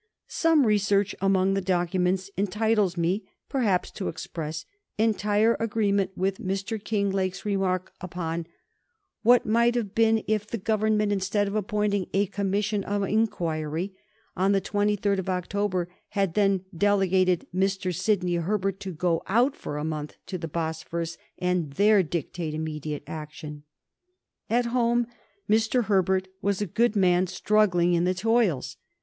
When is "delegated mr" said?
16.75-17.93